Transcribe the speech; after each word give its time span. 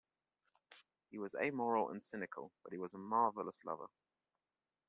He 1.11 1.19
was 1.19 1.35
amoral 1.35 1.89
and 1.91 2.03
cynical, 2.03 2.51
but 2.63 2.71
he 2.73 2.79
was 2.79 2.95
a 2.95 2.97
marvellous 2.97 3.63
lover. 3.63 3.87